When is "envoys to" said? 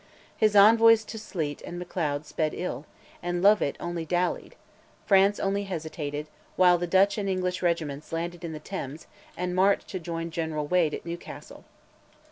0.55-1.19